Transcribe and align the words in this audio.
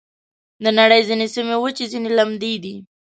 د 0.63 0.65
نړۍ 0.79 1.01
ځینې 1.09 1.27
سیمې 1.35 1.55
وچې، 1.59 1.85
ځینې 1.91 2.09
لمدې 2.17 2.53
دي. 2.63 2.75